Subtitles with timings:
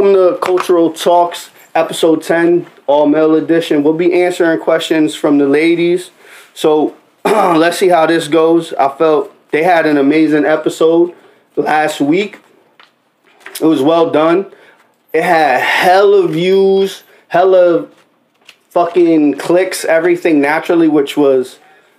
[0.00, 3.82] Welcome to Cultural Talks, episode 10, all male edition.
[3.82, 6.10] We'll be answering questions from the ladies.
[6.54, 6.96] So
[7.26, 8.72] let's see how this goes.
[8.72, 11.14] I felt they had an amazing episode
[11.54, 12.38] last week.
[13.60, 14.50] It was well done.
[15.12, 17.86] It had hella views, hella
[18.70, 21.58] fucking clicks, everything naturally, which was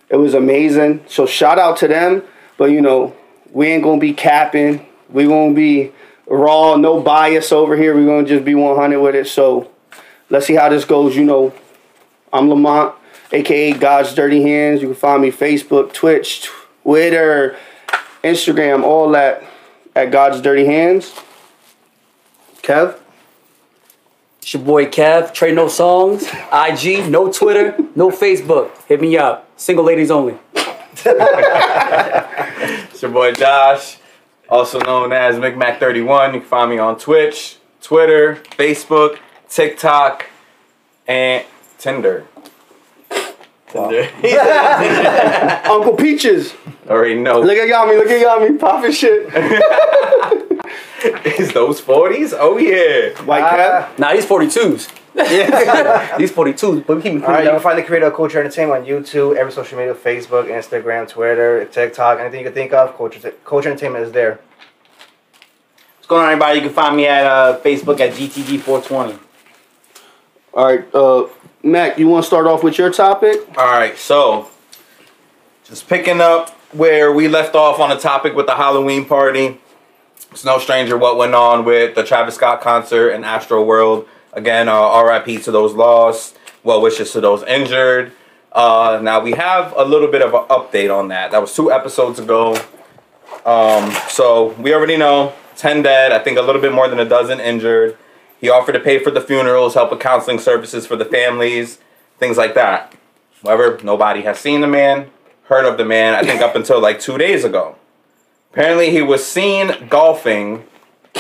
[0.10, 1.06] it was amazing.
[1.08, 2.24] So shout out to them.
[2.58, 3.16] But you know,
[3.52, 4.88] we ain't gonna be capping.
[5.08, 5.92] We gonna be
[6.28, 7.96] raw, no bias over here.
[7.96, 9.28] We're gonna just be 100 with it.
[9.28, 9.72] So
[10.30, 11.16] let's see how this goes.
[11.16, 11.54] You know,
[12.32, 12.96] I'm Lamont,
[13.32, 14.82] aka God's Dirty Hands.
[14.82, 16.50] You can find me Facebook, Twitch,
[16.84, 17.58] Twitter,
[18.24, 19.44] Instagram, all that
[19.96, 21.12] at God's Dirty Hands.
[22.62, 22.98] Kev.
[24.40, 28.72] It's your boy Kev, Trade No Songs, IG, no Twitter, no Facebook.
[28.88, 29.48] Hit me up.
[29.56, 30.38] Single ladies only.
[33.02, 33.98] It's your boy Josh,
[34.52, 36.34] also known as McMac31.
[36.34, 39.18] You can find me on Twitch, Twitter, Facebook,
[39.50, 40.28] TikTok,
[41.08, 41.46] and
[41.80, 42.28] Tinder.
[43.68, 44.10] Tinder.
[45.66, 46.54] Uncle Peaches.
[46.88, 47.40] Already know.
[47.40, 49.34] Look at got me, look at got me, popping shit.
[51.40, 52.36] Is those 40s?
[52.38, 53.18] Oh yeah.
[53.24, 53.50] White ah.
[53.50, 53.98] cap.
[53.98, 54.92] Nah, these 42s.
[55.16, 56.18] Yeah.
[56.18, 58.40] these 42s, but we keep me All right, you can find the creator of Culture
[58.40, 62.96] Entertainment on YouTube, every social media, Facebook, Instagram, Twitter, TikTok, anything you can think of.
[62.98, 64.40] Culture, Culture Entertainment is there.
[65.98, 66.60] What's going on, everybody?
[66.60, 69.20] You can find me at uh, Facebook at GTD420.
[70.54, 71.28] All right, uh,
[71.64, 73.40] Mac, you want to start off with your topic?
[73.58, 74.50] All right, so
[75.66, 79.60] just picking up where we left off on the topic with the Halloween party.
[80.32, 84.08] It's no stranger what went on with the Travis Scott concert and Astroworld.
[84.34, 86.38] Again, uh, RIP to those lost.
[86.64, 88.12] Well wishes to those injured.
[88.52, 91.32] Uh, now we have a little bit of an update on that.
[91.32, 92.56] That was two episodes ago.
[93.46, 96.12] Um, so we already know 10 dead.
[96.12, 97.98] I think a little bit more than a dozen injured.
[98.40, 101.78] He offered to pay for the funerals, help with counseling services for the families,
[102.18, 102.94] things like that.
[103.44, 105.12] However, nobody has seen the man,
[105.44, 107.76] heard of the man, I think up until like two days ago.
[108.52, 110.66] Apparently, he was seen golfing,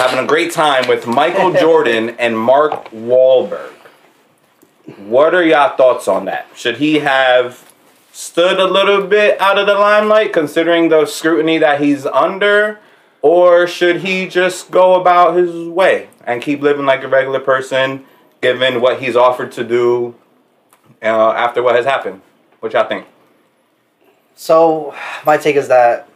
[0.02, 3.72] having a great time with Michael Jordan and Mark Wahlberg.
[4.98, 6.48] What are y'all thoughts on that?
[6.56, 7.72] Should he have
[8.12, 12.80] stood a little bit out of the limelight considering the scrutiny that he's under?
[13.22, 18.04] Or should he just go about his way and keep living like a regular person
[18.42, 20.16] given what he's offered to do
[21.04, 22.24] uh, after what has happened?
[22.60, 23.06] What y'all think?
[24.34, 24.96] So,
[25.28, 26.10] my take is that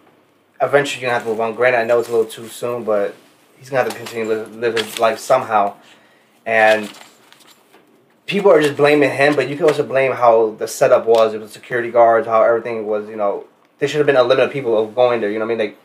[0.59, 1.53] eventually you're to have to move on.
[1.53, 3.15] Granted, I know it's a little too soon, but
[3.65, 5.75] he's to have to continue to live, live his life somehow.
[6.45, 6.91] And
[8.27, 11.33] people are just blaming him, but you can also blame how the setup was.
[11.33, 13.45] It was security guards, how everything was, you know,
[13.79, 15.31] there should have been a limit of people of going there.
[15.31, 15.67] You know what I mean?
[15.67, 15.77] Like,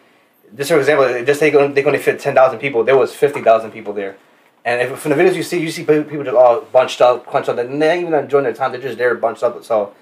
[0.56, 2.84] just for example, just say they only fit 10,000 people.
[2.84, 4.16] There was 50,000 people there.
[4.64, 7.48] And if from the videos you see, you see people just all bunched up, crunched
[7.48, 7.56] up.
[7.58, 8.72] And they're not even enjoying their time.
[8.72, 9.64] They're just there bunched up.
[9.64, 9.94] So,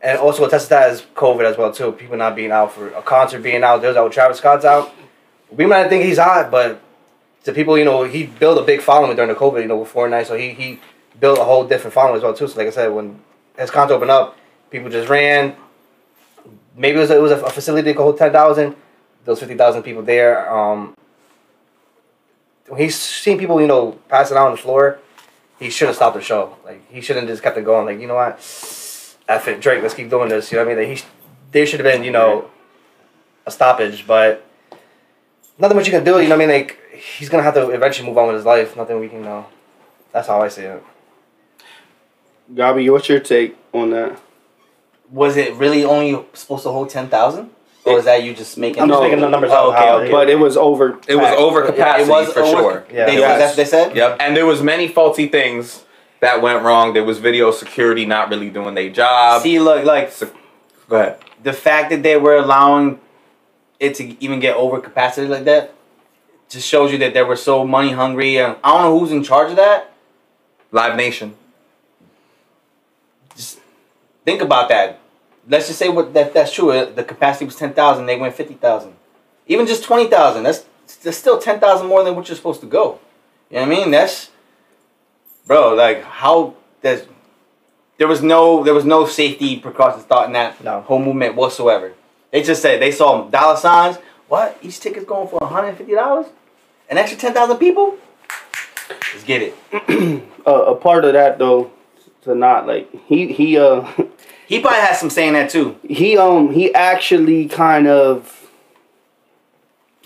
[0.00, 1.90] and also attest to that is COVID as well too.
[1.92, 3.82] People not being out for a concert, being out.
[3.82, 4.12] There's out.
[4.12, 4.94] Travis Scott's out.
[5.50, 6.80] We might think he's hot, but
[7.44, 9.62] to people, you know, he built a big following during the COVID.
[9.62, 10.80] You know, with Fortnite, so he he
[11.20, 12.48] built a whole different following as well too.
[12.48, 13.20] So like I said, when
[13.56, 14.36] his concert opened up,
[14.70, 15.56] people just ran.
[16.76, 18.76] Maybe it was a, it was a facility that could hold ten thousand.
[19.24, 20.52] Those fifty thousand people there.
[20.52, 20.94] Um,
[22.68, 24.98] when he's seen people, you know, passing out on the floor,
[25.58, 26.56] he should have stopped the show.
[26.64, 27.86] Like he shouldn't just kept it going.
[27.86, 28.34] Like you know what,
[29.28, 30.50] F it, Drake, let's keep doing this.
[30.50, 30.88] You know what I mean?
[30.88, 31.04] Like, he,
[31.52, 32.50] there should have been, you know,
[33.46, 34.44] a stoppage, but
[35.58, 36.18] nothing much you can do.
[36.20, 36.48] You know what I mean?
[36.48, 38.76] Like he's gonna have to eventually move on with his life.
[38.76, 39.46] Nothing we can know.
[40.12, 40.82] That's how I see it.
[42.52, 44.18] Gabi, what's your take on that?
[45.10, 47.50] Was it really only supposed to hold 10,000?
[47.86, 49.04] Or is that you just making I'm just No.
[49.04, 49.76] making the numbers Oh, up.
[49.78, 50.10] okay, okay.
[50.10, 50.98] But it was over.
[51.06, 52.84] It was over Yeah, capacity it was for over- sure.
[52.92, 53.04] Yeah.
[53.06, 53.38] They, Yes.
[53.38, 53.96] That's what they said?
[53.96, 54.16] Yep.
[54.20, 55.84] And there was many faulty things
[56.20, 56.94] that went wrong.
[56.94, 59.42] There was video security not really doing their job.
[59.42, 60.10] See, look, like,
[60.88, 61.16] Go ahead.
[61.42, 63.00] the fact that they were allowing
[63.78, 65.74] it to even get over capacity like that
[66.48, 68.38] just shows you that they were so money hungry.
[68.38, 69.92] And I don't know who's in charge of that.
[70.72, 71.34] Live Nation.
[73.36, 73.58] Just
[74.24, 75.00] think about that.
[75.48, 76.70] Let's just say what that that's true.
[76.70, 78.06] uh, The capacity was ten thousand.
[78.06, 78.94] They went fifty thousand.
[79.46, 80.44] Even just twenty thousand.
[80.44, 80.64] That's
[81.02, 82.98] that's still ten thousand more than what you're supposed to go.
[83.50, 83.90] You know what I mean?
[83.90, 84.30] That's
[85.46, 85.74] bro.
[85.74, 87.06] Like how there's
[87.98, 90.80] there was no there was no safety precautions thought in that No.
[90.80, 91.92] whole movement whatsoever.
[92.30, 93.98] They just said they saw dollar signs.
[94.34, 96.26] What each ticket's going for one hundred and fifty dollars?
[96.90, 97.96] An extra ten thousand people.
[98.90, 100.24] Let's get it.
[100.46, 101.70] Uh, a part of that though,
[102.20, 103.90] to not like he he uh
[104.46, 105.76] He probably has some saying that too.
[105.82, 108.50] he um he actually kind of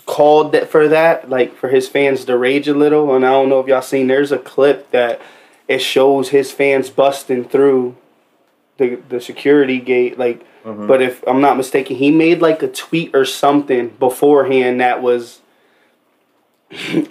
[0.05, 3.13] called that for that, like for his fans to rage a little.
[3.13, 4.07] And I don't know if y'all seen.
[4.07, 5.19] There's a clip that
[5.67, 7.97] it shows his fans busting through
[8.77, 10.17] the the security gate.
[10.17, 10.87] Like, Mm-hmm.
[10.87, 15.41] but if I'm not mistaken, he made like a tweet or something beforehand that was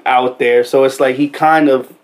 [0.07, 0.65] out there.
[0.65, 1.95] So it's like he kind of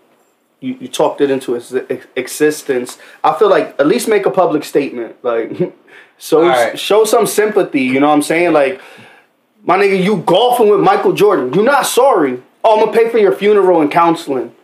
[0.60, 1.72] you, you talked it into its
[2.16, 2.98] existence.
[3.22, 5.74] I feel like at least make a public statement, like
[6.18, 6.78] so Alright.
[6.78, 7.82] show some sympathy.
[7.82, 8.52] You know what I'm saying?
[8.52, 8.80] Like
[9.64, 11.52] my nigga, you golfing with Michael Jordan.
[11.52, 12.42] You're not sorry.
[12.64, 14.54] Oh, I'm gonna pay for your funeral and counseling.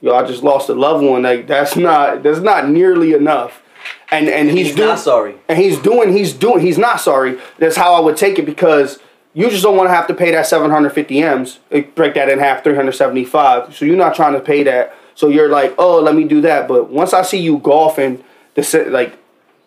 [0.00, 1.22] Yo, I just lost a loved one.
[1.22, 3.62] Like that's not that's not nearly enough.
[4.10, 5.34] And and he's, He's doing not sorry.
[5.48, 7.38] and he's doing he's doing he's not sorry.
[7.58, 8.98] That's how I would take it because
[9.34, 11.58] you just don't want to have to pay that 750 m's.
[11.94, 13.76] Break that in half, 375.
[13.76, 14.94] So you're not trying to pay that.
[15.14, 16.66] So you're like, oh, let me do that.
[16.68, 19.18] But once I see you golfing, the se- like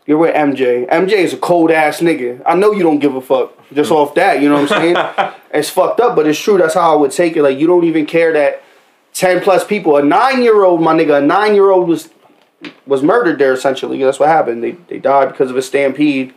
[0.06, 0.90] you're with MJ.
[0.90, 2.42] MJ is a cold ass nigga.
[2.46, 3.96] I know you don't give a fuck just hmm.
[3.96, 4.42] off that.
[4.42, 5.34] You know what I'm saying?
[5.54, 6.58] it's fucked up, but it's true.
[6.58, 7.44] That's how I would take it.
[7.44, 8.63] Like you don't even care that
[9.13, 12.10] 10 plus people, a nine year old, my nigga, a nine year old was
[12.86, 14.01] was murdered there essentially.
[14.03, 14.63] That's what happened.
[14.63, 16.34] They they died because of a stampede.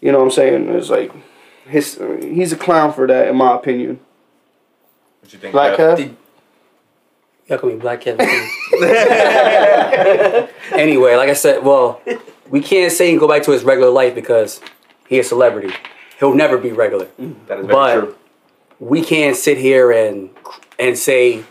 [0.00, 0.68] You know what I'm saying?
[0.70, 1.12] It's like
[1.66, 4.00] his he's a clown for that in my opinion.
[5.20, 5.52] What you think?
[5.52, 5.96] Black Kev?
[5.98, 6.14] Kev?
[7.48, 8.20] Y'all call me Black Kevin.
[10.72, 12.00] anyway, like I said, well,
[12.48, 14.60] we can't say and go back to his regular life because
[15.08, 15.74] he a celebrity.
[16.18, 17.08] He'll never be regular.
[17.48, 18.14] That is very But true.
[18.78, 20.30] we can't sit here and
[20.78, 21.44] and say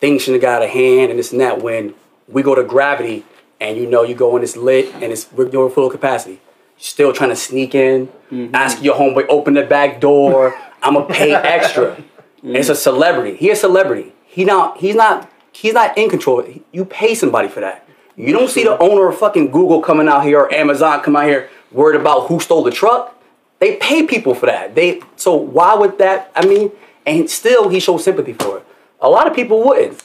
[0.00, 1.94] things shouldn't have got out of hand and this and that when
[2.28, 3.24] we go to gravity
[3.60, 6.34] and you know you go in it's lit and it's we're doing full capacity.
[6.34, 6.40] You're
[6.78, 8.54] still trying to sneak in, mm-hmm.
[8.54, 10.58] ask your homeboy open the back door.
[10.82, 11.96] I'ma pay extra.
[12.42, 13.36] And It's a celebrity.
[13.36, 14.12] He a celebrity.
[14.24, 16.44] He not he's not he's not in control.
[16.72, 17.86] You pay somebody for that.
[18.16, 21.26] You don't see the owner of fucking Google coming out here or Amazon come out
[21.26, 23.12] here worried about who stole the truck.
[23.58, 24.74] They pay people for that.
[24.74, 26.30] They so why would that?
[26.34, 26.72] I mean,
[27.04, 28.66] and still he shows sympathy for it.
[29.00, 30.02] A lot of people wouldn't.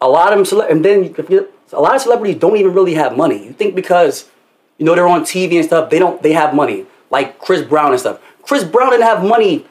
[0.00, 1.14] A lot of them, and then
[1.72, 3.44] you, a lot of celebrities don't even really have money.
[3.44, 4.28] You think because
[4.78, 6.22] you know they're on TV and stuff, they don't.
[6.22, 8.20] They have money like Chris Brown and stuff.
[8.42, 9.66] Chris Brown didn't have money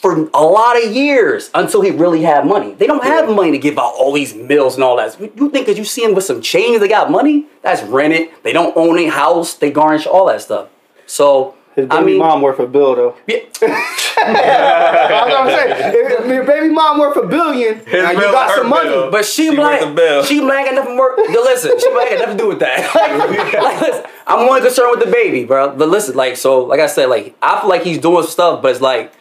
[0.00, 2.72] for a lot of years until he really had money.
[2.72, 5.20] They don't have money to give out all these mills and all that.
[5.20, 7.46] You, think because you see him with some chains, they got money?
[7.62, 8.30] That's rented.
[8.42, 9.54] They don't own a house.
[9.54, 10.68] They garnish all that stuff.
[11.06, 13.16] So His baby I mean, mom worth a bill though.
[13.26, 13.40] yeah,
[14.26, 15.94] That's what I'm saying.
[15.94, 18.88] If your baby mom worth a billion, now you bill, got some money.
[18.90, 19.10] bill.
[19.10, 20.22] But she, She might, worth a bill.
[20.24, 21.18] she might ain't got nothing work.
[21.18, 22.94] Yo, listen, she might ain't got nothing to do with that.
[22.94, 25.74] like, like, listen, I'm only concerned with the baby, bro.
[25.76, 28.70] But listen, like, so, like I said, like, I feel like he's doing stuff, but
[28.72, 29.12] it's like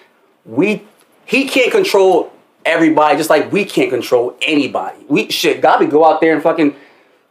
[0.45, 0.83] we,
[1.25, 2.31] he can't control
[2.65, 4.97] everybody, just like we can't control anybody.
[5.07, 6.75] We shit, Gabi go out there and fucking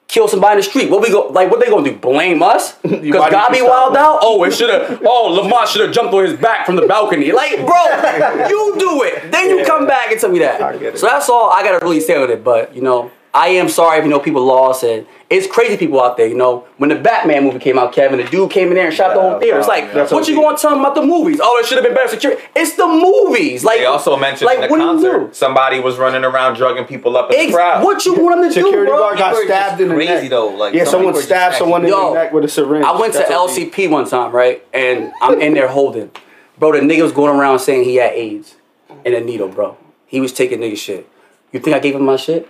[0.09, 0.91] kill somebody in the street.
[0.91, 1.97] What we go, like, what they gonna do?
[1.97, 2.75] Blame us?
[2.77, 4.19] Because You might Gabi wild stop out?
[4.23, 5.01] Oh, it should have.
[5.05, 7.31] Oh, Lamont should have jumped on his back from the balcony.
[7.31, 9.31] Like, bro, you do it.
[9.31, 10.61] Then you come back and tell me that.
[10.61, 10.99] I get it.
[10.99, 12.43] So that's all I gotta really say with it.
[12.43, 16.01] But you know, I am sorry if you know people lost and it's crazy people
[16.03, 16.27] out there.
[16.27, 18.95] You know, when the Batman movie came out, Kevin, the dude came in there and
[18.95, 19.59] shot the whole theater.
[19.59, 21.39] It's like, that's what you gonna tell them about the movies?
[21.43, 22.43] Oh, it should have been better security.
[22.57, 23.63] It's the movies.
[23.63, 26.55] Like They also mentioned like, in the what do you concert somebody was running around
[26.57, 27.85] drugging people up in Ex- the crowd.
[27.85, 28.99] what you want them to Security do, bro?
[28.99, 30.31] guard got People are stabbed just in the crazy neck.
[30.31, 30.49] though.
[30.49, 32.49] Like Yeah, some someone people are just stabbed someone in Yo, the neck with a
[32.49, 32.85] syringe.
[32.87, 33.51] I went to That's OD.
[33.51, 34.65] LCP one time, right?
[34.73, 36.11] And I'm in there holding.
[36.59, 38.57] Bro, the nigga was going around saying he had AIDS
[39.05, 39.77] and a needle, bro.
[40.07, 41.09] He was taking nigga shit.
[41.53, 42.49] You think I gave him my shit?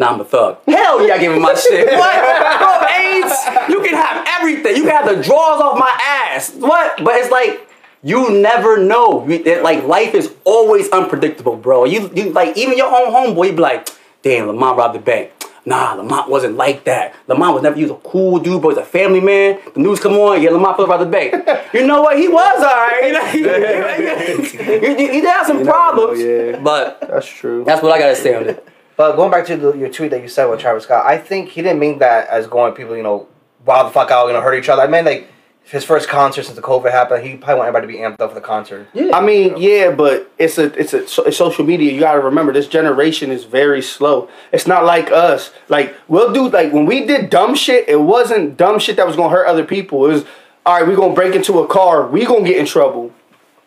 [0.00, 0.56] Nah, I'm a thug.
[0.66, 1.86] Hell yeah, I gave him my shit.
[1.86, 2.58] What?
[2.58, 3.34] Bro, AIDS,
[3.68, 4.74] you can have everything.
[4.76, 6.54] You can have the drawers off my ass.
[6.54, 7.04] What?
[7.04, 7.68] But it's like,
[8.02, 9.26] you never know.
[9.28, 11.84] You- it- Like, life is always unpredictable, bro.
[11.84, 13.90] You, you like, even your own homeboy, you be like,
[14.22, 15.32] damn, Lamont robbed the bank.
[15.66, 17.14] Nah, Lamont wasn't like that.
[17.26, 19.58] Lamont was never, he was a cool dude, but he's a family man.
[19.74, 21.34] The news come on, yeah, Lamont fell the bank.
[21.74, 22.18] You know what?
[22.18, 23.04] He was alright.
[23.34, 23.88] You know,
[24.26, 26.20] he, he, he, he had some never know, problems.
[26.22, 26.58] yeah.
[26.58, 27.64] But That's true.
[27.64, 28.66] that's what I gotta say on it.
[29.00, 31.48] But going back to the, your tweet that you said with Travis Scott, I think
[31.48, 33.28] he didn't mean that as going people, you know,
[33.64, 34.82] wild the fuck out, you know, hurt each other.
[34.82, 35.26] I meant like
[35.62, 37.26] his first concert since the COVID happened.
[37.26, 38.88] He probably want everybody to be amped up for the concert.
[38.92, 41.90] Yeah, I mean, yeah, but it's a it's a so, it's social media.
[41.90, 44.28] You got to remember this generation is very slow.
[44.52, 45.50] It's not like us.
[45.70, 47.88] Like we'll do like when we did dumb shit.
[47.88, 50.04] It wasn't dumb shit that was gonna hurt other people.
[50.04, 50.24] It was
[50.66, 50.86] all right.
[50.86, 52.06] We gonna break into a car.
[52.06, 53.14] We gonna get in trouble.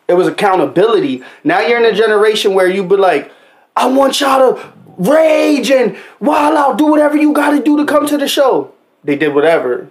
[0.08, 1.24] It was accountability.
[1.44, 3.32] Now you're in a generation where you be like,
[3.76, 7.86] I want y'all to rage and wild out, do whatever you got to do to
[7.86, 8.74] come to the show.
[9.04, 9.90] They did whatever.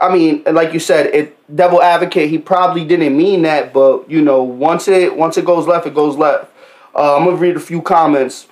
[0.00, 2.30] I mean, like you said, it devil advocate.
[2.30, 5.94] He probably didn't mean that, but you know, once it once it goes left, it
[5.94, 6.50] goes left.
[6.94, 8.46] Uh, I'm gonna read a few comments.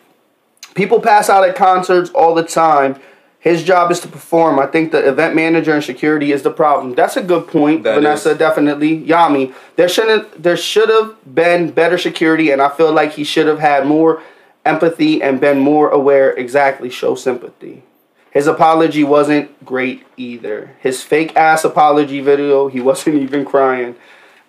[0.75, 3.01] People pass out at concerts all the time.
[3.41, 4.59] His job is to perform.
[4.59, 6.95] I think the event manager and security is the problem.
[6.95, 8.33] That's a good point, That Vanessa.
[8.33, 8.39] is.
[8.39, 9.55] Definitely, Yami.
[9.77, 10.43] There shouldn't.
[10.43, 14.23] There should have been better security, and I feel like he should have had more
[14.69, 16.31] empathy and been more aware.
[16.33, 17.83] Exactly, show sympathy.
[18.31, 20.77] His apology wasn't great either.
[20.81, 23.97] His fake ass apology video, he wasn't even crying.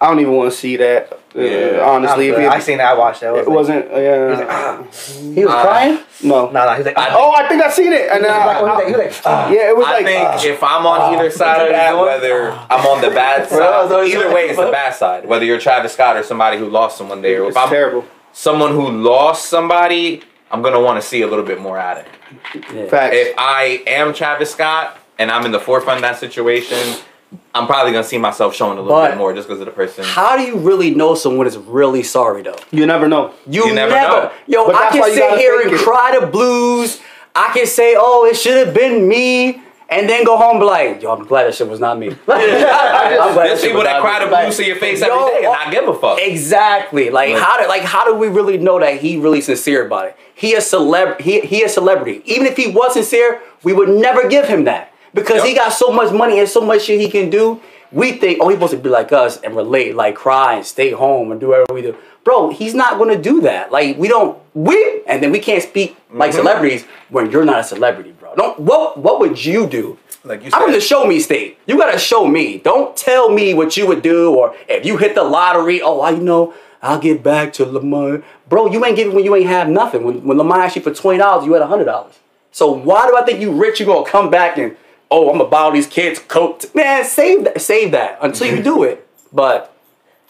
[0.01, 1.11] I don't even want to see that.
[1.35, 2.93] uh, honestly, if I seen that.
[2.95, 3.35] I watched that.
[3.35, 3.91] it wasn't.
[3.91, 4.83] Uh, yeah,
[5.35, 5.99] He was crying.
[6.23, 6.49] no.
[6.51, 6.73] No, no.
[6.75, 8.09] He's like, I- Oh, I think I seen it.
[8.09, 9.49] And then I, He was like, he was like, ah.
[9.51, 12.51] yeah, it was I like think uh, if I'm on either side of that, whether
[12.51, 15.25] I'm on the bad side, so- either way, it's the bad side.
[15.25, 18.05] Whether you're Travis Scott or somebody who lost someone there, if it's I'm terrible.
[18.33, 20.21] Someone who lost somebody,
[20.51, 22.07] I'm gonna want to see a little bit more at it.
[22.73, 22.85] Yeah.
[22.87, 23.15] Facts.
[23.15, 26.77] If I am Travis Scott and I'm in the forefront of that situation,
[27.53, 29.71] I'm probably gonna see myself showing a little But- bit more just because of the
[29.71, 30.03] person.
[30.03, 32.55] How do you really know someone is really sorry though?
[32.71, 33.33] you never know.
[33.47, 34.31] You, You never, never know.
[34.47, 35.79] Yo, But I can sit here and it.
[35.79, 36.99] cry the blues.
[37.35, 39.61] I can say, oh, it should have been me.
[39.91, 42.09] And then go home and be like, yo, I'm glad that shit was not me.
[42.27, 45.47] I'm glad There's people that cry the blues to your face yo, every day and
[45.47, 46.19] oh, not give a fuck.
[46.21, 47.09] Exactly.
[47.09, 50.07] Like Like- how do like how do we really know that he really sincere about
[50.07, 50.17] it?
[50.35, 52.21] He a celeb he he a celebrity.
[52.25, 54.93] Even if he was sincere, we would never give him that.
[55.13, 57.59] Because he got so much money and so much shit he can do.
[57.91, 60.91] We think, oh, he's supposed to be like us and relate, like cry and stay
[60.91, 61.97] home and do whatever we do.
[62.23, 63.71] Bro, he's not gonna do that.
[63.71, 66.39] Like we don't we and then we can't speak like mm-hmm.
[66.39, 68.35] celebrities when you're not a celebrity, bro.
[68.35, 69.97] Don't what what would you do?
[70.23, 71.57] Like you said, I'm in the show me state.
[71.65, 72.57] You gotta show me.
[72.57, 75.81] Don't tell me what you would do or if you hit the lottery.
[75.81, 76.53] Oh, I know.
[76.81, 78.23] I'll get back to Lamar.
[78.47, 80.03] Bro, you ain't giving when you ain't have nothing.
[80.03, 82.19] When when Lamar asked you for twenty dollars, you had hundred dollars.
[82.51, 83.79] So why do I think you rich?
[83.79, 84.75] You gonna come back and
[85.11, 86.73] oh, I'm gonna buy all these kids coat.
[86.75, 87.61] Man, save that.
[87.61, 89.07] Save that until you do it.
[89.33, 89.75] But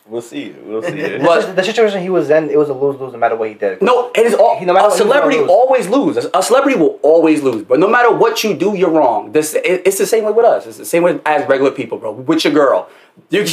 [0.08, 0.56] We'll see.
[0.64, 0.90] We'll see.
[1.02, 1.56] The, What?
[1.56, 3.80] the situation he was in, it was a lose lose no matter what he did.
[3.80, 4.60] no, it is all.
[4.60, 5.50] No matter a what, celebrity lose.
[5.52, 6.18] always lose.
[6.34, 7.62] A celebrity will always lose.
[7.64, 9.34] But no matter what you do, you're wrong.
[9.34, 10.66] This it- it's the same way with us.
[10.66, 12.12] It's the same way as regular people, bro.
[12.12, 12.90] With your girl,
[13.30, 13.46] you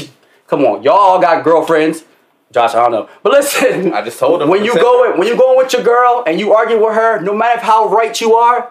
[0.46, 0.82] come on.
[0.82, 2.04] Y'all got girlfriends.
[2.52, 3.92] Josh, I don't know, but listen.
[3.92, 4.48] I just told him.
[4.48, 4.80] when you Listen.
[4.82, 7.88] go when you going with your girl and you argue with her, no matter how
[7.88, 8.70] right you are,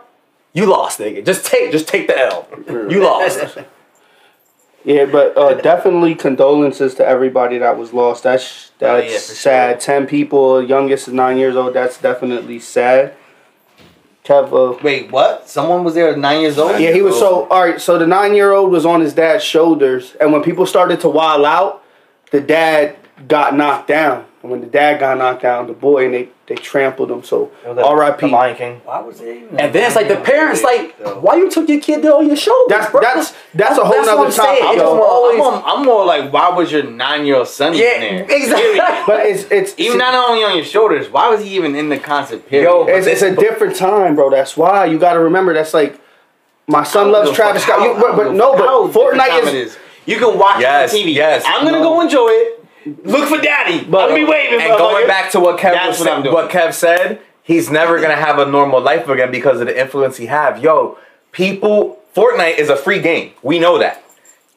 [0.56, 1.24] you lost, nigga.
[1.24, 2.48] Just take just take the L.
[2.90, 3.58] You lost.
[4.88, 8.22] Yeah, but uh, definitely condolences to everybody that was lost.
[8.22, 9.82] That's that's Oh, yeah, sad.
[9.82, 9.96] sure.
[9.96, 11.74] Ten people, youngest is nine years old.
[11.74, 13.16] That's definitely sad.
[14.24, 15.50] Kev, uh, Wait, what?
[15.50, 16.80] Someone was there nine years old?
[16.80, 17.82] yeah, he was so all right.
[17.82, 21.10] So the nine year old was on his dad's shoulders, and when people started to
[21.10, 21.84] wild out,
[22.30, 22.96] the dad
[23.28, 24.26] got knocked down.
[24.46, 27.24] And when the dad got knocked down, the boy and they they trampled him.
[27.24, 28.28] So It was the- R.I.P.
[28.28, 28.82] The Lion King.
[28.86, 29.60] Why was it even?
[29.60, 32.36] And then it's like the parents like, why you took your kid there on your
[32.36, 32.68] shoulders?
[32.78, 33.02] That's bro?
[33.02, 34.62] that's that's a whole That's what nother I'm saying.
[34.62, 34.76] topic.
[34.76, 34.84] It yo.
[34.84, 38.04] just I'm, always- more, I'm more like, why was your nine year old son Yeah,
[38.04, 38.38] even there?
[38.38, 38.80] exactly.
[39.08, 41.98] But it's it's Even not only on your shoulders, why was he even in the
[41.98, 42.48] concert?
[42.48, 42.70] Period.
[42.70, 44.30] Yo, It's, it's a different time, bro.
[44.30, 45.56] That's why you got to remember.
[45.56, 46.00] That's like
[46.68, 47.80] my son loves Travis Scott.
[47.80, 49.76] how- You, but, but no, fuck but Fortnite time is.
[50.06, 51.16] You can watch Yes, it on TV.
[51.16, 51.44] yes.
[51.48, 51.84] I'm gonna No.
[51.96, 52.55] go enjoy it.
[53.04, 53.84] Look for daddy.
[53.84, 54.62] But- I'll be waving.
[54.62, 56.34] And going back to what Kev was what I'm sa- doing.
[56.34, 60.18] what Kev said, he's never gonna have a normal life again because of the influence
[60.18, 60.60] he have.
[60.64, 60.98] Yo,
[61.32, 63.32] people, Fortnite is a free game.
[63.44, 64.02] We know that.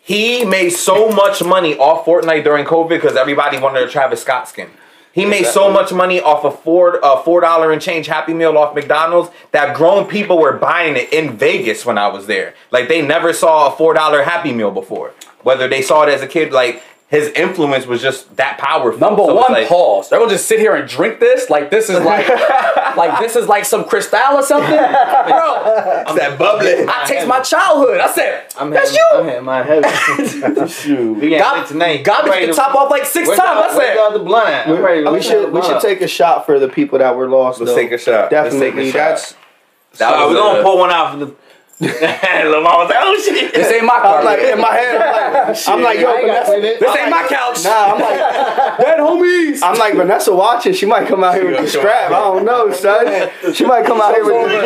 [0.03, 4.49] He made so much money off Fortnite during COVID because everybody wanted a Travis Scott
[4.49, 4.69] skin.
[5.13, 8.57] He made so much money off a four uh, four dollar and change Happy Meal
[8.57, 12.55] off McDonald's that grown people were buying it in Vegas when I was there.
[12.71, 15.13] Like they never saw a four dollar Happy Meal before.
[15.43, 19.01] Whether they saw it as a kid, like his influence was just that powerful.
[19.01, 20.11] Number So one, like- pause.
[20.11, 22.29] They're gonna just sit here and drink this like this is like
[22.99, 24.75] like this is like some crystal or something, bro.
[26.09, 26.85] It's that bubbly.
[26.89, 27.99] I taste my childhood.
[28.01, 29.31] I said, I'm that's hitting, I'm you.
[29.31, 29.85] hitting my head.
[30.71, 31.15] Shoot.
[31.19, 32.05] We got Got, it tonight.
[32.05, 33.39] got I'm me the to- top off like six times.
[33.39, 34.69] the, I where's the said, other blunt at?
[34.69, 37.17] I'm ready to- we where's should we should take a shot for the people that
[37.17, 37.61] were lost.
[37.61, 37.77] Let's though.
[37.79, 38.31] take a shot.
[38.33, 38.93] Let's take a Definitely, shot.
[38.99, 39.35] that's.
[39.99, 41.35] That was we're gonna pull one out for the.
[41.81, 43.55] Lamar was like, oh shit.
[43.55, 44.97] this ain't my I'm like in my head.
[45.01, 46.51] I'm like, I'm like yo, I ain't got Vanessa.
[46.51, 46.81] clean it.
[46.81, 47.63] this ain't my couch.
[47.63, 49.61] Nah, I'm like, Dead homies.
[49.63, 50.73] I'm like Vanessa watching.
[50.73, 52.11] She might come out here with the strap.
[52.11, 53.31] I don't know, son.
[53.55, 54.59] She might come out here with the.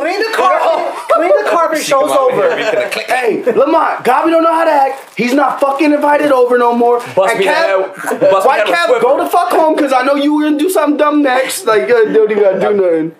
[0.00, 1.08] Clean the carpet.
[1.12, 1.82] Clean the carpet.
[1.82, 2.56] Show's over.
[2.56, 5.16] Hey, Lamont, Gabi don't know how to act.
[5.16, 6.98] He's not fucking invited over no more.
[7.14, 9.02] Bust and me Kev, that- bust White that with Kev, Swiffer.
[9.02, 11.66] go the fuck home because I know you were gonna do something dumb next.
[11.66, 13.14] Like, uh, don't even gotta do nothing.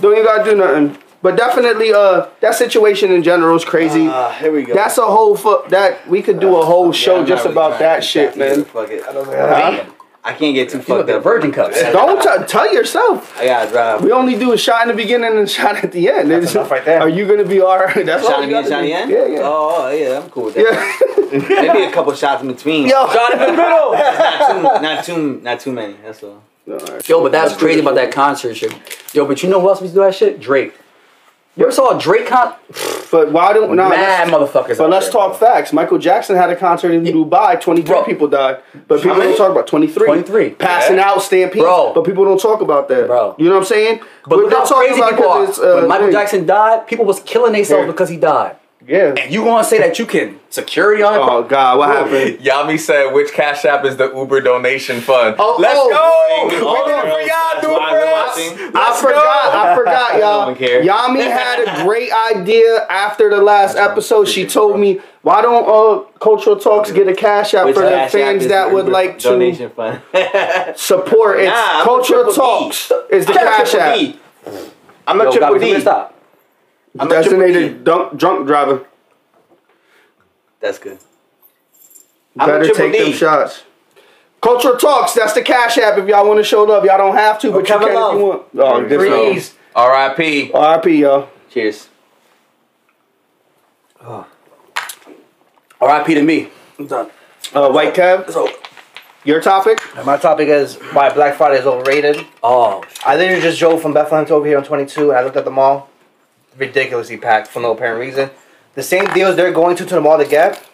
[0.00, 0.98] Don't even gotta do nothing.
[1.24, 4.06] But definitely, uh, that situation in general is crazy.
[4.06, 4.74] Uh, here we go.
[4.74, 7.78] That's a whole fu- that we could do a whole show I'm just really about
[7.78, 8.64] that shit, keep that man.
[8.66, 9.02] Fuck it.
[9.08, 9.86] I don't know.
[10.22, 11.22] I can't get too You fucked up.
[11.22, 11.80] virgin cups.
[11.92, 13.34] Don't t- tell yourself.
[13.38, 14.04] I gotta drive.
[14.04, 16.30] We only do a shot in the beginning and a shot at the end.
[16.30, 17.00] That's enough right there.
[17.00, 18.04] Are you gonna be all right?
[18.10, 18.92] That's all Shot you me gotta shot do.
[18.92, 19.10] end?
[19.10, 19.40] Yeah, yeah.
[19.44, 20.62] Oh, oh, yeah, I'm cool with that.
[21.32, 21.38] Yeah.
[21.72, 22.86] Maybe a couple shots in between.
[22.86, 23.06] Yo.
[23.06, 23.92] Shot in the middle.
[23.92, 25.94] Not too, not too, not too many.
[26.04, 26.42] That's all.
[27.06, 28.74] Yo, but that's crazy about that concert shit.
[29.14, 30.38] Yo, but you know who else we do that shit?
[30.38, 30.74] Drake.
[31.56, 32.54] You ever saw a Drake con?
[33.10, 34.76] But why don't nah, Mad motherfuckers.
[34.76, 35.72] But let's there, talk facts.
[35.72, 37.60] Michael Jackson had a concert in Dubai.
[37.60, 40.06] Twenty three people died, but people don't talk about twenty three.
[40.06, 40.50] 23.
[40.50, 41.62] passing out, stampede.
[41.62, 41.92] Bro.
[41.94, 43.36] But people don't talk about that, Bro.
[43.38, 44.00] You know what I'm saying?
[44.26, 45.44] But We're look not how crazy about people are.
[45.44, 46.10] uh, when Michael.
[46.10, 47.92] Jackson died, people was killing themselves Yeah.
[47.92, 48.56] because he died.
[48.86, 49.14] Yeah.
[49.18, 51.18] And you gonna say that you can security on it?
[51.18, 52.38] Oh God, what happened?
[52.44, 55.36] Yami said, which Cash App is the Uber donation fund?
[55.38, 55.88] Oh, Let's oh.
[55.90, 56.48] go!
[56.48, 58.74] Bring We did for y'all, do it for us.
[58.74, 59.54] I Let's forgot.
[59.54, 60.46] I forgot, y'all.
[60.46, 60.56] one.
[60.56, 64.28] Yami had a great idea after the last episode.
[64.28, 68.08] She told me, "Why don't uh cultural talks get a cash app Which for the
[68.10, 70.02] fans that would Uber like to donation fund.
[70.76, 74.16] support?" It's Nah, I'm cultural talks is the I'm cash app.
[75.06, 75.80] I'm a Yo, triple Gabi, come D.
[75.80, 76.13] stop.
[76.98, 77.10] I'm a.
[77.10, 78.86] Designated drunk, drunk driver.
[80.60, 80.98] That's good.
[82.38, 82.98] I'm Better take D.
[83.04, 83.64] them shots.
[84.40, 85.14] Cultural talks.
[85.14, 85.96] That's the cash app.
[85.98, 88.14] If y'all want to show love, y'all don't have to, but you Kevin can Love.
[88.14, 88.42] if you want.
[88.56, 89.54] Oh, this Freeze.
[89.74, 90.52] R.I.P.
[90.52, 91.00] R.I.P.
[91.00, 91.28] Y'all.
[91.50, 91.88] Cheers.
[95.80, 96.14] R.I.P.
[96.14, 96.48] to me.
[96.78, 97.10] I'm done.
[97.54, 98.30] Uh, White Cab.
[98.30, 98.48] So,
[99.24, 99.80] your topic.
[100.04, 102.24] My topic is why Black Friday is overrated.
[102.42, 105.36] oh, I literally just drove from Bethlehem to over here on 22, and I looked
[105.36, 105.88] at the mall.
[106.56, 108.30] Ridiculously packed for no apparent reason.
[108.74, 110.64] The same deals they're going to to the mall to get,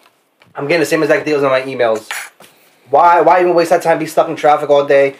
[0.55, 2.09] I'm getting the same exact deals in my emails.
[2.89, 3.21] Why?
[3.21, 3.99] Why even waste that time?
[3.99, 5.15] Be stuck in traffic all day.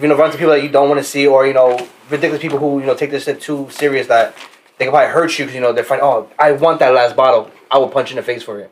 [0.00, 2.40] You know, run to people that you don't want to see, or you know, ridiculous
[2.40, 4.34] people who you know take this shit too serious that
[4.78, 6.02] they can probably hurt you because you know they're find.
[6.02, 7.50] Oh, I want that last bottle.
[7.70, 8.70] I will punch in the face for it.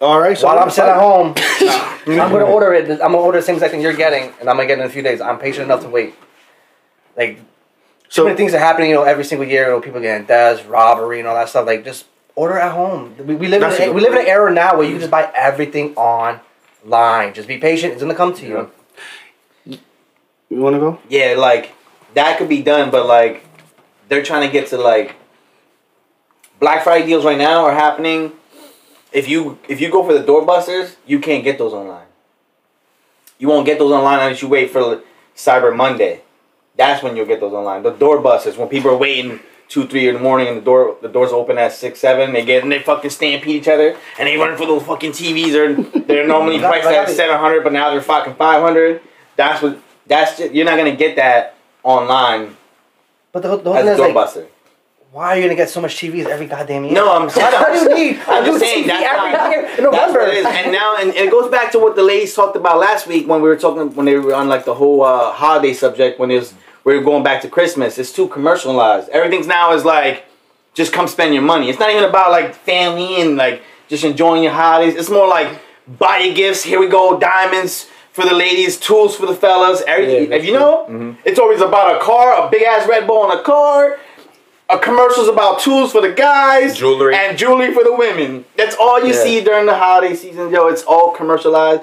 [0.00, 0.36] All right.
[0.36, 1.34] So While I'm sitting at home,
[2.08, 2.90] I'm gonna order it.
[2.90, 4.86] I'm gonna order the same exact thing you're getting, and I'm gonna get it in
[4.88, 5.20] a few days.
[5.20, 6.14] I'm patient enough to wait.
[7.16, 7.38] Like
[8.12, 9.64] so So many things are happening, you know, every single year.
[9.64, 11.66] You know, people getting deaths, robbery, and all that stuff.
[11.66, 13.16] Like just order at home.
[13.16, 14.92] We, we live That's a in good we live in an era now where you
[14.92, 17.32] can just buy everything online.
[17.32, 17.94] Just be patient.
[17.94, 18.70] It's gonna come to you.
[19.64, 20.98] you want to go?
[21.08, 21.72] Yeah, like
[22.12, 23.46] that could be done, but like
[24.10, 25.16] they're trying to get to like
[26.60, 28.32] Black Friday deals right now are happening.
[29.10, 32.08] If you if you go for the doorbusters, you can't get those online.
[33.38, 35.00] You won't get those online unless you wait for
[35.34, 36.20] Cyber Monday.
[36.76, 37.82] That's when you'll get those online.
[37.82, 40.96] The door doorbusters, when people are waiting two, three in the morning and the door
[41.00, 44.28] the doors open at six, seven, they get and they fucking stampede each other and
[44.28, 45.52] they run for those fucking TVs.
[45.52, 49.02] They're they're normally priced at seven hundred, but now they're fucking five hundred.
[49.36, 52.56] That's what that's just, you're not gonna get that online
[53.32, 54.46] But the, the whole as thing a is like, doorbuster.
[55.12, 56.94] Why are you gonna get so much TVs every goddamn year?
[56.94, 57.52] No, I'm saying.
[57.52, 58.20] How do you need?
[58.26, 60.18] I'm a new just saying TV that's every not- year in That's November.
[60.20, 60.46] what it is.
[60.46, 63.28] And now, and, and it goes back to what the ladies talked about last week
[63.28, 66.30] when we were talking when they were on like the whole uh, holiday subject when
[66.30, 67.98] it was we were going back to Christmas.
[67.98, 69.10] It's too commercialized.
[69.10, 70.24] Everything's now is like
[70.72, 71.68] just come spend your money.
[71.68, 74.94] It's not even about like family and like just enjoying your holidays.
[74.96, 76.62] It's more like buy your gifts.
[76.64, 79.82] Here we go, diamonds for the ladies, tools for the fellas.
[79.86, 80.30] Everything.
[80.30, 83.38] Yeah, if you know, it's always about a car, a big ass Red Bull on
[83.38, 83.98] a car.
[84.72, 87.14] A commercials about tools for the guys, Jewelry.
[87.14, 88.46] and jewelry for the women.
[88.56, 89.22] That's all you Yeah.
[89.22, 90.66] see during the holiday season, yo.
[90.68, 91.82] It's all commercialized.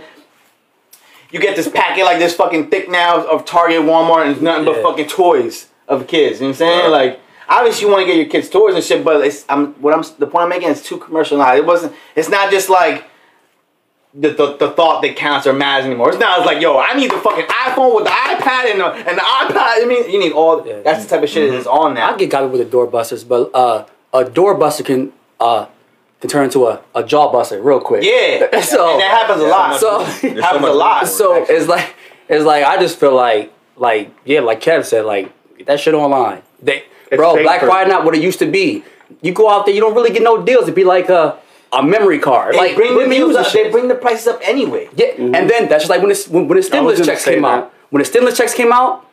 [1.32, 4.66] You get this packet like this fucking thick now of Target, Walmart, and it's nothing
[4.66, 6.40] but fucking toys of kids.
[6.42, 6.80] You know what I'm saying?
[6.86, 6.88] Yeah.
[6.88, 9.94] Like, obviously you want to get your kids toys and shit, but it's I'm what
[9.94, 11.60] I'm the point I'm making is too commercialized.
[11.60, 11.94] It wasn't.
[12.16, 13.04] It's not just like.
[14.14, 16.10] The, the, the thought that counts or matters anymore.
[16.10, 18.88] It's now it's like, yo, I need the fucking iPhone with the iPad and the,
[18.92, 19.54] and the iPad.
[19.56, 20.66] I mean, you need all.
[20.66, 20.80] Yeah.
[20.82, 22.14] That's the type of shit that's on now.
[22.14, 25.68] I get got with the doorbusters, but uh, a doorbuster can uh
[26.22, 28.04] can turn into a, a jawbuster real quick.
[28.06, 29.80] Yeah, So- and that happens a Yeah, lot.
[29.80, 31.02] so- There's happens so a lot.
[31.02, 31.16] room for.
[31.16, 31.94] So it's like
[32.28, 35.94] it's like I just feel like like yeah, like Kev said, like get that shit
[35.94, 36.42] online.
[36.64, 36.84] They
[37.16, 37.44] bro, safer.
[37.44, 38.84] Black Friday not what it used to be.
[39.22, 40.64] You go out there, you don't really get no deals.
[40.64, 41.38] It'd be like a
[41.72, 42.56] a memory card.
[42.56, 44.90] They like bring the women up, they bring the prices up anyway.
[44.96, 47.48] Yeah, and then that's just like when, it's, when, when the stimulus checks came that.
[47.48, 47.74] out.
[47.90, 49.06] When the stimulus checks came out,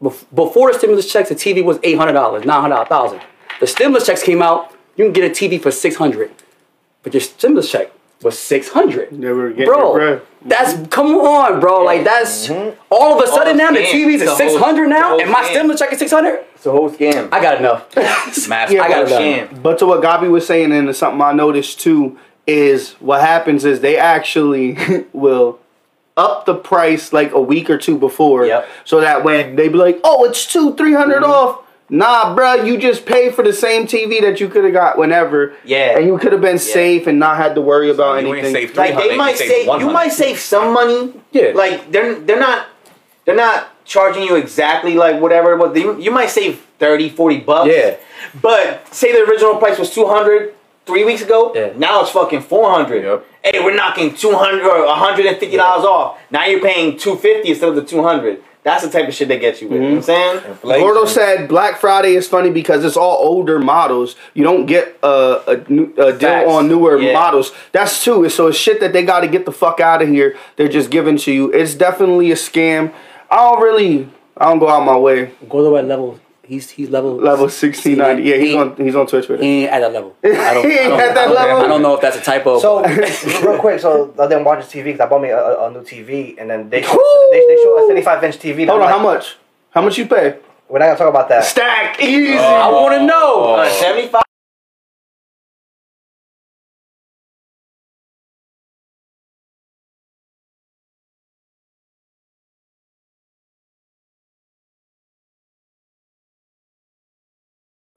[0.00, 3.20] before the stimulus checks, the TV was eight hundred dollars, nine hundred thousand.
[3.60, 6.30] The stimulus checks came out, you can get a TV for six hundred,
[7.02, 7.90] but your stimulus check
[8.22, 9.10] was six hundred.
[9.10, 10.26] They were getting Bro, their bread.
[10.48, 11.82] That's come on, bro.
[11.84, 12.50] Like that's
[12.90, 13.92] all of a sudden now the scam.
[14.06, 15.50] TVs It's a are six whole- hundred now, and my whole scam.
[15.52, 16.40] stimulus check is six hundred.
[16.54, 17.28] It's a whole scam.
[17.32, 17.94] I got enough.
[17.96, 19.50] Mass Yeah, I got but- enough.
[19.50, 19.62] scam.
[19.62, 23.80] But to what Gabi was saying, and something I noticed too, is what happens is
[23.80, 24.76] they actually
[25.12, 25.58] will
[26.16, 28.68] up the price like a week or two before, Yep.
[28.84, 31.24] so that when they be like, "Oh, it's two, three Mm-hmm.
[31.24, 34.98] off," nah, bruh, you just pay for the same TV that you could have got
[34.98, 35.96] whenever, Yeah.
[35.98, 38.52] and you could have been safe and not had to worry about You anything.
[38.52, 41.14] save Like they might you save save, you might save some money.
[41.32, 41.52] Yeah.
[41.54, 42.66] Like they're they're not
[43.24, 47.70] they're not charging you exactly like whatever, but they, you might save 30, 40 bucks.
[47.74, 47.96] Yeah.
[48.40, 50.54] But say the original price was 200
[50.86, 51.52] three weeks ago.
[51.54, 51.72] Yeah.
[51.76, 53.04] Now it's fucking 400.
[53.04, 53.24] Yep.
[53.44, 56.18] Hey, we're knocking 200 or 150 dollars off.
[56.30, 58.42] Now you're paying 250 instead of the 200.
[58.64, 59.80] That's the type of shit they get you with.
[59.80, 60.40] You know what I'm mm-hmm.
[60.40, 60.50] saying?
[60.50, 60.80] Inflation.
[60.82, 64.16] Gordo said Black Friday is funny because it's all older models.
[64.34, 66.50] You don't get a, a, new, a deal Facts.
[66.50, 67.12] on newer Yeah.
[67.12, 67.52] models.
[67.72, 68.28] That's true.
[68.28, 70.36] So it's shit that they got to get the fuck out of here.
[70.56, 71.52] They're just giving to you.
[71.52, 72.92] It's definitely a scam.
[73.30, 74.08] I don't really.
[74.36, 75.32] I don't go out my way.
[75.48, 76.20] Go to at level.
[76.48, 78.22] He's he's level Level sixteen ninety.
[78.22, 78.74] Yeah, he's he, on.
[78.76, 79.44] He's on Twitch with it.
[79.44, 80.16] He ain't at that level.
[80.24, 81.56] I don't, He ain't I don't, at that I don't- level?
[81.64, 82.58] I don't know if that's a typo.
[82.58, 82.82] So
[83.46, 85.70] real quick, so I didn't watch the TV because I bought me a, a, a
[85.70, 86.98] new TV, and then they show,
[87.30, 88.66] they, they show a 75 inch TV.
[88.66, 88.92] Hold I'm on.
[88.92, 89.36] How much?
[89.72, 90.38] How much you pay?
[90.70, 91.44] We're not gonna talk about that.
[91.44, 92.38] Stack easy.
[92.38, 93.54] I want to know.
[93.56, 94.22] Uh, 75.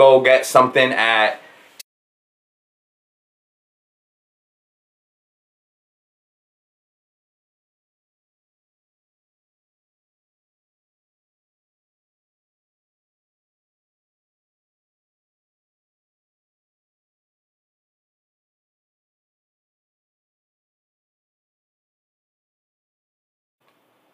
[0.02, 1.40] Go get something at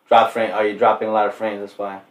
[0.10, 0.52] Drop frame.
[0.52, 1.62] Are you dropping a lot of frames?
[1.62, 2.02] That's why.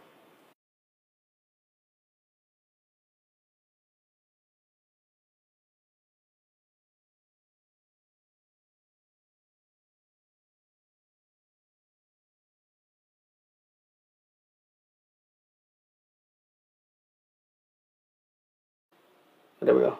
[19.67, 19.97] There we go.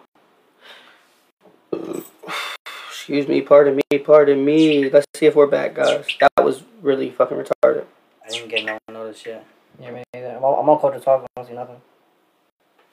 [2.88, 4.88] Excuse me, pardon me, pardon me.
[4.88, 6.06] Let's see if we're back, guys.
[6.20, 7.84] That was really fucking retarded.
[8.24, 9.44] I didn't get no notice yet.
[9.78, 10.36] Yeah, me neither.
[10.38, 11.22] I'm on, I'm on culture talk.
[11.22, 11.82] I don't see nothing.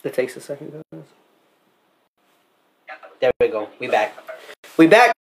[0.03, 1.03] It takes a second, guys.
[3.21, 3.69] There we go.
[3.79, 4.13] We back.
[4.75, 5.15] We back.